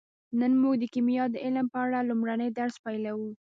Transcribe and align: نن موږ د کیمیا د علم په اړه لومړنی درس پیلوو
نن 0.39 0.51
موږ 0.61 0.75
د 0.79 0.83
کیمیا 0.93 1.23
د 1.31 1.35
علم 1.45 1.65
په 1.73 1.77
اړه 1.85 1.99
لومړنی 2.09 2.49
درس 2.59 2.75
پیلوو 2.85 3.29